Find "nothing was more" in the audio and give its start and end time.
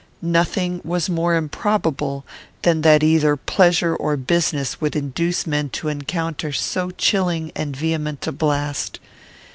0.23-1.35